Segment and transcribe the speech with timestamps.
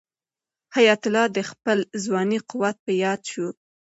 [0.75, 3.47] حیات الله ته د خپل ځوانۍ قوت په یاد شو.